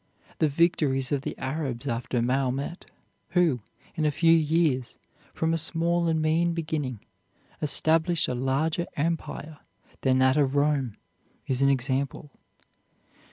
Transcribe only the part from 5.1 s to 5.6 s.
from a